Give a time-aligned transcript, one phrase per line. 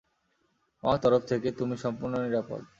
[0.83, 2.61] আমার তরফ থেকে তুমি সম্পূর্ণ নিরাপদ।